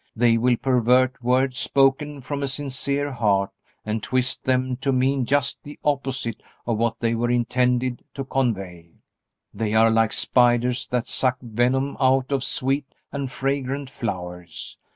They 0.15 0.35
will 0.39 0.57
pervert 0.57 1.21
words 1.21 1.59
spoken 1.59 2.21
from 2.21 2.41
a 2.41 2.47
sincere 2.47 3.11
heart 3.11 3.51
and 3.85 4.01
twist 4.01 4.45
them 4.45 4.77
to 4.77 4.91
mean 4.91 5.25
just 5.27 5.61
the 5.61 5.77
opposite 5.85 6.41
of 6.65 6.79
what 6.79 6.99
they 7.01 7.13
were 7.13 7.29
intended 7.29 8.03
to 8.15 8.23
convey. 8.23 8.93
They 9.53 9.75
are 9.75 9.91
like 9.91 10.13
spiders 10.13 10.87
that 10.87 11.05
suck 11.05 11.37
venom 11.39 11.97
out 11.99 12.31
of 12.31 12.43
sweet 12.43 12.95
and 13.11 13.29
fragrant 13.29 13.91
flowers. 13.91 14.79